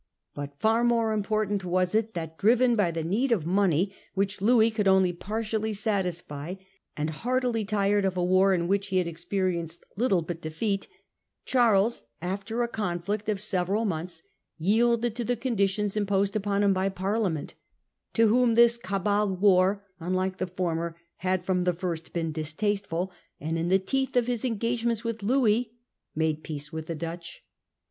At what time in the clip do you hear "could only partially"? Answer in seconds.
4.71-5.73